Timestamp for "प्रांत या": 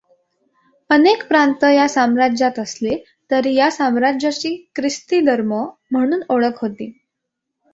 1.27-1.87